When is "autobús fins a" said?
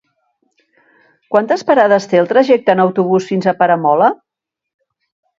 2.85-3.53